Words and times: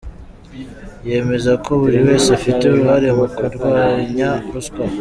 Yemeza 1.09 1.51
ko 1.63 1.71
buri 1.81 1.97
wese 2.07 2.27
afite 2.37 2.61
uruhare 2.65 3.09
mu 3.17 3.25
kurwanya 3.35 4.29
ruswa. 4.51 4.83